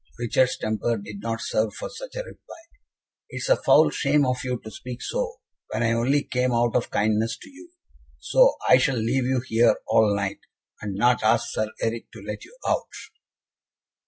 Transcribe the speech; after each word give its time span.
Richard's 0.17 0.57
temper 0.57 0.97
did 0.97 1.19
not 1.21 1.41
serve 1.41 1.75
for 1.75 1.87
such 1.87 2.15
a 2.15 2.23
reply. 2.23 2.57
"It 3.29 3.37
is 3.37 3.49
a 3.49 3.55
foul 3.55 3.91
shame 3.91 4.25
of 4.25 4.43
you 4.43 4.59
to 4.63 4.71
speak 4.71 4.99
so, 4.99 5.35
when 5.69 5.83
I 5.83 5.91
only 5.91 6.23
came 6.23 6.51
out 6.51 6.75
of 6.75 6.89
kindness 6.89 7.37
to 7.37 7.49
you 7.51 7.69
so 8.17 8.55
I 8.67 8.77
shall 8.77 8.97
leave 8.97 9.25
you 9.25 9.43
here 9.47 9.77
all 9.87 10.15
night, 10.15 10.39
and 10.81 10.95
not 10.95 11.21
ask 11.21 11.49
Sir 11.51 11.67
Eric 11.79 12.09
to 12.13 12.19
let 12.23 12.43
you 12.45 12.57
out." 12.67 12.89